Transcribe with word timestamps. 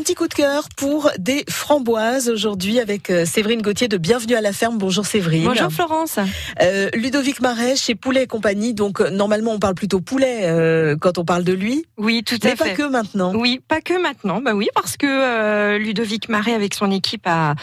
Un 0.00 0.02
petit 0.02 0.14
coup 0.14 0.28
de 0.28 0.34
cœur 0.34 0.66
pour 0.78 1.10
des 1.18 1.44
framboises 1.46 2.30
aujourd'hui 2.30 2.80
avec 2.80 3.10
euh, 3.10 3.26
Séverine 3.26 3.60
Gauthier 3.60 3.86
de 3.86 3.98
Bienvenue 3.98 4.34
à 4.34 4.40
la 4.40 4.54
ferme. 4.54 4.78
Bonjour 4.78 5.04
Séverine. 5.04 5.44
Bonjour 5.44 5.70
Florence. 5.70 6.18
Euh, 6.62 6.88
Ludovic 6.94 7.42
Marais 7.42 7.76
chez 7.76 7.94
Poulet 7.94 8.22
et 8.22 8.26
compagnie. 8.26 8.72
Donc 8.72 9.02
euh, 9.02 9.10
normalement 9.10 9.52
on 9.52 9.58
parle 9.58 9.74
plutôt 9.74 10.00
poulet 10.00 10.44
euh, 10.44 10.96
quand 10.98 11.18
on 11.18 11.26
parle 11.26 11.44
de 11.44 11.52
lui. 11.52 11.84
Oui, 11.98 12.22
tout 12.24 12.36
Mais 12.42 12.52
à 12.52 12.56
pas 12.56 12.64
fait. 12.64 12.74
que 12.76 12.88
maintenant. 12.88 13.34
Oui, 13.34 13.60
pas 13.68 13.82
que 13.82 14.00
maintenant. 14.00 14.40
Bah 14.40 14.54
oui, 14.54 14.68
parce 14.74 14.96
que 14.96 15.06
euh, 15.06 15.76
Ludovic 15.76 16.30
Marais 16.30 16.54
avec 16.54 16.72
son 16.72 16.90
équipe 16.90 17.26
a, 17.26 17.54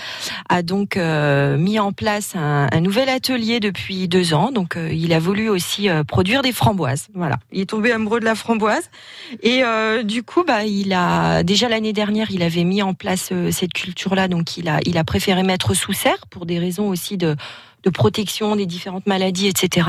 a 0.48 0.62
donc 0.62 0.96
mis 0.96 1.80
en 1.80 1.92
place 1.92 2.36
un, 2.36 2.68
un 2.72 2.82
nouvel 2.82 3.10
atelier 3.10 3.60
depuis 3.60 4.08
deux 4.08 4.36
ans. 4.36 4.52
Donc 4.52 4.78
il 4.92 5.12
a 5.12 5.18
voulu 5.18 5.50
aussi 5.50 5.88
produire 6.08 6.44
des 6.44 6.52
framboises. 6.52 7.08
Voilà, 7.16 7.38
il 7.52 7.62
est 7.62 7.66
tombé 7.72 7.92
amoureux 7.92 8.20
de 8.20 8.26
la 8.26 8.36
framboise 8.36 8.92
et 9.42 9.64
du 10.04 10.22
coup, 10.22 10.44
bah 10.44 10.66
il 10.66 10.94
a 10.94 11.42
déjà 11.42 11.68
l'année 11.68 11.94
dernière, 11.94 12.27
il 12.30 12.44
avait 12.44 12.64
mis 12.64 12.82
en 12.82 12.94
place 12.94 13.30
euh, 13.32 13.52
cette 13.52 13.74
culture-là. 13.74 14.28
Donc 14.28 14.58
il 14.58 14.68
a 14.70 14.80
il 14.86 14.98
a 14.98 15.04
préféré 15.04 15.44
mettre 15.44 15.74
sous 15.74 15.94
serre 15.94 16.28
pour 16.30 16.46
des 16.46 16.60
raisons 16.60 16.88
aussi 16.90 17.18
de 17.18 17.36
de 17.84 17.90
protection 17.90 18.56
des 18.56 18.66
différentes 18.66 19.06
maladies, 19.06 19.48
etc. 19.48 19.88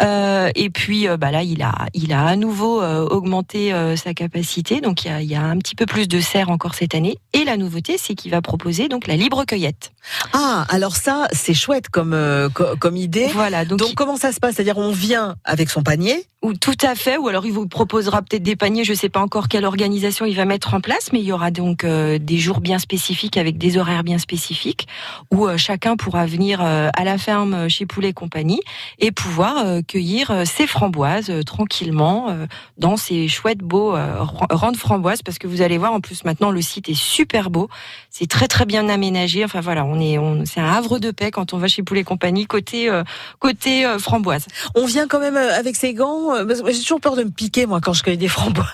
Euh, 0.00 0.50
et 0.54 0.70
puis 0.70 1.06
euh, 1.06 1.16
bah 1.16 1.30
là, 1.30 1.42
il 1.42 1.62
a, 1.62 1.86
il 1.94 2.12
a 2.12 2.24
à 2.24 2.34
nouveau 2.34 2.82
augmenté 2.82 3.72
sa 3.96 4.14
capacité. 4.14 4.80
Donc 4.80 5.04
il 5.04 5.08
y, 5.08 5.10
a, 5.10 5.22
il 5.22 5.30
y 5.30 5.34
a 5.34 5.42
un 5.42 5.58
petit 5.58 5.74
peu 5.74 5.86
plus 5.86 6.08
de 6.08 6.20
serre 6.20 6.50
encore 6.50 6.74
cette 6.74 6.94
année. 6.94 7.18
Et 7.32 7.44
la 7.44 7.56
nouveauté, 7.56 7.98
c'est 7.98 8.14
qu'il 8.14 8.30
va 8.30 8.42
proposer 8.42 8.88
donc 8.88 9.06
la 9.06 9.16
libre 9.16 9.44
cueillette. 9.44 9.92
Ah 10.32 10.66
alors 10.68 10.96
ça 10.96 11.28
c'est 11.32 11.54
chouette 11.54 11.88
comme 11.88 12.12
euh, 12.14 12.48
co- 12.48 12.76
comme 12.78 12.96
idée. 12.96 13.28
Voilà. 13.32 13.64
Donc, 13.64 13.78
Donc 13.78 13.94
comment 13.94 14.16
ça 14.16 14.32
se 14.32 14.40
passe? 14.40 14.54
C'est-à-dire 14.56 14.78
on 14.78 14.92
vient 14.92 15.36
avec 15.44 15.70
son 15.70 15.82
panier? 15.82 16.24
ou 16.42 16.54
tout 16.54 16.72
à 16.80 16.94
fait. 16.94 17.18
Ou 17.18 17.28
alors 17.28 17.44
il 17.44 17.52
vous 17.52 17.68
proposera 17.68 18.22
peut-être 18.22 18.42
des 18.42 18.56
paniers. 18.56 18.82
Je 18.82 18.94
sais 18.94 19.10
pas 19.10 19.20
encore 19.20 19.46
quelle 19.48 19.66
organisation 19.66 20.24
il 20.24 20.34
va 20.34 20.46
mettre 20.46 20.72
en 20.72 20.80
place, 20.80 21.10
mais 21.12 21.18
il 21.18 21.26
y 21.26 21.32
aura 21.32 21.50
donc 21.50 21.84
euh, 21.84 22.18
des 22.18 22.38
jours 22.38 22.60
bien 22.60 22.78
spécifiques 22.78 23.36
avec 23.36 23.58
des 23.58 23.76
horaires 23.76 24.04
bien 24.04 24.16
spécifiques 24.16 24.88
où 25.30 25.46
euh, 25.46 25.58
chacun 25.58 25.96
pourra 25.98 26.24
venir 26.24 26.62
à 26.62 27.04
la 27.04 27.18
ferme 27.18 27.68
chez 27.68 27.84
Poulet 27.84 28.08
et 28.08 28.12
compagnie 28.14 28.60
et 29.00 29.12
pouvoir 29.12 29.82
cueillir 29.86 30.44
ses 30.46 30.66
framboises 30.66 31.30
tranquillement 31.44 32.34
dans 32.78 32.96
ces 32.96 33.28
chouettes 33.28 33.58
beaux 33.58 33.90
ran- 33.92 34.46
rangs 34.50 34.72
de 34.72 34.76
framboises 34.78 35.20
parce 35.22 35.38
que 35.38 35.46
vous 35.46 35.60
allez 35.60 35.76
voir 35.76 35.92
en 35.92 36.00
plus 36.00 36.24
maintenant 36.24 36.50
le 36.50 36.62
site 36.62 36.88
est 36.88 36.94
super 36.98 37.50
beau, 37.50 37.68
c'est 38.08 38.28
très 38.30 38.48
très 38.48 38.64
bien 38.64 38.88
aménagé. 38.88 39.44
Enfin 39.44 39.60
voilà, 39.60 39.84
on 39.90 40.00
est 40.00 40.18
on 40.18 40.44
c'est 40.44 40.60
un 40.60 40.70
havre 40.72 40.98
de 40.98 41.10
paix 41.10 41.30
quand 41.30 41.52
on 41.52 41.58
va 41.58 41.66
chez 41.68 41.82
Poulet 41.82 42.00
et 42.00 42.04
compagnie 42.04 42.46
côté 42.46 42.88
euh, 42.88 43.02
côté 43.38 43.84
euh, 43.84 43.98
framboise. 43.98 44.46
On 44.74 44.86
vient 44.86 45.06
quand 45.08 45.20
même 45.20 45.36
euh, 45.36 45.58
avec 45.58 45.76
ses 45.76 45.94
gants. 45.94 46.34
euh, 46.34 46.44
parce 46.44 46.62
que 46.62 46.72
J'ai 46.72 46.80
toujours 46.80 47.00
peur 47.00 47.16
de 47.16 47.24
me 47.24 47.30
piquer 47.30 47.66
moi 47.66 47.80
quand 47.80 47.92
je 47.92 48.02
cueille 48.02 48.16
des 48.18 48.28
framboises. 48.28 48.66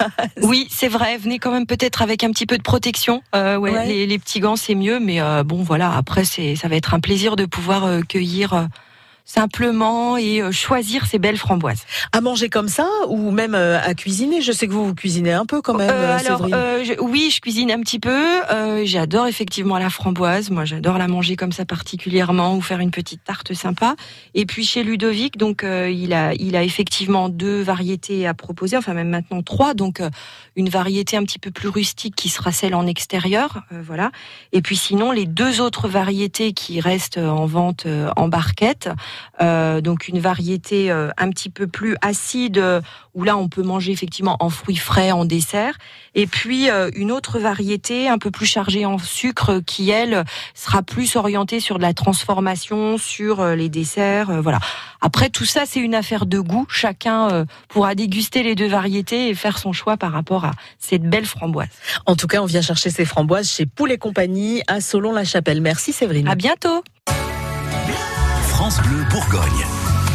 Oui, 0.42 0.68
c'est 0.70 0.88
vrai. 0.88 1.16
Venez 1.16 1.38
quand 1.38 1.50
même 1.50 1.66
peut-être 1.66 2.02
avec 2.02 2.22
un 2.24 2.30
petit 2.30 2.46
peu 2.46 2.58
de 2.58 2.62
protection. 2.62 3.22
Euh, 3.34 3.56
ouais, 3.56 3.72
Ouais. 3.72 3.86
Les, 3.86 4.06
les 4.06 4.18
petits 4.18 4.40
gants 4.40 4.56
c'est 4.56 4.74
mieux, 4.74 5.00
mais 5.00 5.20
euh, 5.20 5.42
bon 5.42 5.62
voilà. 5.62 5.92
Après 5.96 6.24
c'est 6.24 6.54
ça 6.56 6.68
va 6.68 6.76
être 6.76 6.94
un 6.94 7.00
plaisir 7.00 7.36
de 7.36 7.44
pouvoir 7.46 7.84
euh, 7.84 8.00
cueillir 8.00 8.52
euh, 8.54 8.64
simplement 9.26 10.16
et 10.16 10.40
euh, 10.40 10.52
choisir 10.52 11.04
ces 11.06 11.18
belles 11.18 11.36
framboises. 11.36 11.82
À 12.12 12.20
manger 12.22 12.48
comme 12.48 12.68
ça 12.68 12.86
ou 13.08 13.30
même 13.30 13.54
euh, 13.54 13.78
à 13.82 13.92
cuisiner? 13.94 14.40
Je 14.40 14.52
sais 14.52 14.66
que 14.66 14.72
vous 14.72 14.86
vous 14.86 14.94
cuisinez 14.94 15.32
un 15.32 15.44
peu 15.44 15.60
quand 15.60 15.74
même. 15.74 15.90
Euh, 15.92 16.16
alors 16.16 16.46
euh, 16.52 16.84
je- 16.84 16.98
oui, 17.00 17.30
je 17.34 17.40
cuisine 17.40 17.70
un 17.70 17.80
petit 17.80 17.98
peu. 17.98 18.16
Euh, 18.50 18.82
j'adore 18.84 19.26
effectivement 19.26 19.78
la 19.78 19.90
framboise. 19.90 20.50
Moi, 20.50 20.64
j'adore 20.64 20.96
la 20.96 21.08
manger 21.08 21.36
comme 21.36 21.52
ça 21.52 21.64
particulièrement 21.64 22.54
ou 22.56 22.62
faire 22.62 22.78
une 22.78 22.92
petite 22.92 23.22
tarte 23.24 23.52
sympa. 23.52 23.96
Et 24.34 24.46
puis 24.46 24.64
chez 24.64 24.84
Ludovic, 24.84 25.36
donc 25.36 25.64
euh, 25.64 25.90
il 25.90 26.14
a 26.14 26.32
il 26.34 26.54
a 26.56 26.62
effectivement 26.62 27.28
deux 27.28 27.60
variétés 27.62 28.26
à 28.26 28.32
proposer. 28.34 28.76
Enfin 28.76 28.94
même 28.94 29.08
maintenant 29.10 29.42
trois. 29.42 29.74
Donc 29.74 30.00
une 30.54 30.68
variété 30.68 31.16
un 31.16 31.24
petit 31.24 31.40
peu 31.40 31.50
plus 31.50 31.68
rustique 31.68 32.14
qui 32.14 32.28
sera 32.28 32.52
celle 32.52 32.74
en 32.74 32.86
extérieur, 32.86 33.62
euh, 33.72 33.82
voilà. 33.84 34.12
Et 34.52 34.62
puis 34.62 34.76
sinon 34.76 35.10
les 35.10 35.26
deux 35.26 35.60
autres 35.60 35.88
variétés 35.88 36.52
qui 36.52 36.80
restent 36.80 37.18
en 37.18 37.44
vente 37.46 37.86
euh, 37.86 38.10
en 38.16 38.28
barquette. 38.28 38.88
Euh, 39.40 39.80
donc 39.80 40.08
une 40.08 40.18
variété 40.18 40.90
euh, 40.90 41.10
un 41.18 41.30
petit 41.30 41.50
peu 41.50 41.66
plus 41.66 41.96
acide 42.02 42.58
euh, 42.58 42.80
où 43.14 43.24
là 43.24 43.36
on 43.36 43.48
peut 43.48 43.62
manger 43.62 43.92
effectivement 43.92 44.36
en 44.40 44.50
fruits 44.50 44.76
frais 44.76 45.12
en 45.12 45.24
dessert. 45.24 45.76
Et 46.14 46.26
puis 46.26 46.70
euh, 46.70 46.90
une 46.94 47.12
autre 47.12 47.38
variété 47.38 48.08
un 48.08 48.18
peu 48.18 48.30
plus 48.30 48.46
chargée 48.46 48.86
en 48.86 48.98
sucre 48.98 49.50
euh, 49.50 49.60
qui 49.60 49.90
elle 49.90 50.24
sera 50.54 50.82
plus 50.82 51.16
orientée 51.16 51.60
sur 51.60 51.78
de 51.78 51.82
la 51.82 51.94
transformation 51.94 52.98
sur 52.98 53.44
les 53.44 53.68
desserts 53.68 54.30
euh, 54.30 54.40
voilà. 54.40 54.58
Après 55.00 55.28
tout 55.28 55.44
ça 55.44 55.64
c'est 55.66 55.80
une 55.80 55.94
affaire 55.94 56.26
de 56.26 56.38
goût. 56.40 56.66
Chacun 56.68 57.30
euh, 57.30 57.44
pourra 57.68 57.94
déguster 57.94 58.42
les 58.42 58.54
deux 58.54 58.68
variétés 58.68 59.28
et 59.28 59.34
faire 59.34 59.58
son 59.58 59.72
choix 59.72 59.96
par 59.96 60.12
rapport 60.12 60.44
à 60.44 60.52
cette 60.78 61.02
belle 61.02 61.26
framboise. 61.26 61.68
En 62.06 62.16
tout 62.16 62.26
cas, 62.26 62.40
on 62.40 62.46
vient 62.46 62.62
chercher 62.62 62.90
ses 62.90 63.04
framboises 63.04 63.50
chez 63.50 63.66
Poulet 63.66 63.94
et 63.94 63.98
compagnie 63.98 64.62
à 64.66 64.80
Solon-la-Chapelle. 64.80 65.60
Merci 65.60 65.92
Séverine. 65.92 66.28
à 66.28 66.34
bientôt 66.34 66.82
le 68.88 69.02
Bourgogne. 69.10 70.05